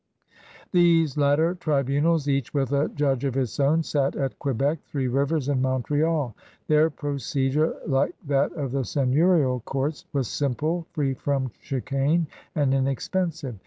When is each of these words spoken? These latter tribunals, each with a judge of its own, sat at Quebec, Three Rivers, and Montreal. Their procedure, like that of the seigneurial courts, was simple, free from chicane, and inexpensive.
These 0.71 1.15
latter 1.15 1.53
tribunals, 1.53 2.27
each 2.27 2.55
with 2.55 2.71
a 2.71 2.89
judge 2.89 3.23
of 3.23 3.37
its 3.37 3.59
own, 3.59 3.83
sat 3.83 4.15
at 4.15 4.39
Quebec, 4.39 4.79
Three 4.87 5.07
Rivers, 5.07 5.47
and 5.47 5.61
Montreal. 5.61 6.33
Their 6.65 6.89
procedure, 6.89 7.75
like 7.85 8.15
that 8.25 8.51
of 8.53 8.71
the 8.71 8.83
seigneurial 8.83 9.59
courts, 9.63 10.05
was 10.11 10.27
simple, 10.27 10.87
free 10.93 11.13
from 11.13 11.51
chicane, 11.61 12.25
and 12.55 12.73
inexpensive. 12.73 13.59